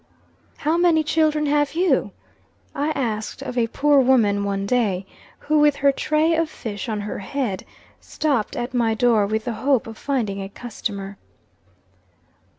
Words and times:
"How 0.57 0.77
many 0.77 1.03
children 1.03 1.45
have 1.45 1.75
you?" 1.75 2.09
I 2.73 2.89
asked 2.95 3.43
of 3.43 3.55
a 3.55 3.67
poor 3.67 3.99
woman, 3.99 4.43
one 4.43 4.65
day, 4.65 5.05
who, 5.37 5.59
with 5.59 5.75
her 5.75 5.91
tray 5.91 6.33
of 6.33 6.49
fish 6.49 6.89
on 6.89 7.01
her 7.01 7.19
head, 7.19 7.63
stopped 7.99 8.55
at 8.55 8.73
my 8.73 8.95
door 8.95 9.27
with 9.27 9.45
the 9.45 9.53
hope 9.53 9.85
of 9.85 9.99
finding 9.99 10.41
a 10.41 10.49
customer. 10.49 11.19